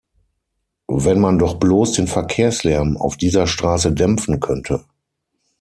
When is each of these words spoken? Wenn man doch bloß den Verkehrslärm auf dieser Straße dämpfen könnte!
Wenn 0.87 1.19
man 1.19 1.37
doch 1.37 1.59
bloß 1.59 1.91
den 1.91 2.07
Verkehrslärm 2.07 2.97
auf 2.97 3.17
dieser 3.17 3.45
Straße 3.45 3.93
dämpfen 3.93 4.39
könnte! 4.39 4.83